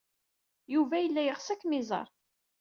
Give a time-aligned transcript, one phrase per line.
[0.73, 2.07] Yuba yella yeɣs ad kem-iẓer.